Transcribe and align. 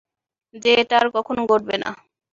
যে 0.55 0.71
এটা 0.81 0.95
আর 1.01 1.07
কখনো 1.17 1.41
ঘটবে 1.47 1.75
না। 1.83 1.89